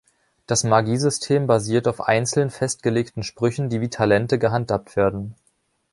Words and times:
Das 0.47 0.63
Magiesystem 0.63 1.45
basiert 1.45 1.87
auf 1.87 2.01
einzeln 2.01 2.49
festgelegten 2.49 3.21
Sprüchen, 3.21 3.69
die 3.69 3.81
wie 3.81 3.89
Talente 3.89 4.39
gehandhabt 4.39 4.95
werden. 4.95 5.35